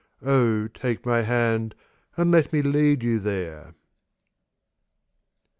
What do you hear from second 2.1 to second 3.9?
and let me lead you there.